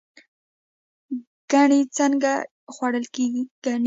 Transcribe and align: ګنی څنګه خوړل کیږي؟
ګنی 1.51 1.81
څنګه 1.97 2.33
خوړل 2.73 3.05
کیږي؟ 3.15 3.43